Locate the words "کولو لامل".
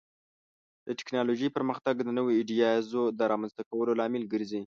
3.69-4.23